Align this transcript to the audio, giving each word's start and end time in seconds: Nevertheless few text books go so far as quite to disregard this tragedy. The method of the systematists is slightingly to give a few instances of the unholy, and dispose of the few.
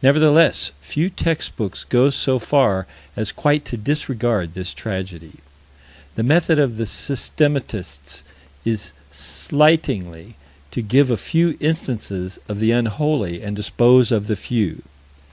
Nevertheless 0.00 0.70
few 0.80 1.10
text 1.10 1.56
books 1.56 1.82
go 1.82 2.10
so 2.10 2.38
far 2.38 2.86
as 3.16 3.32
quite 3.32 3.64
to 3.64 3.76
disregard 3.76 4.54
this 4.54 4.72
tragedy. 4.72 5.40
The 6.14 6.22
method 6.22 6.60
of 6.60 6.76
the 6.76 6.84
systematists 6.86 8.22
is 8.64 8.92
slightingly 9.10 10.36
to 10.70 10.82
give 10.82 11.10
a 11.10 11.16
few 11.16 11.56
instances 11.58 12.38
of 12.48 12.60
the 12.60 12.70
unholy, 12.70 13.42
and 13.42 13.56
dispose 13.56 14.12
of 14.12 14.28
the 14.28 14.36
few. 14.36 14.84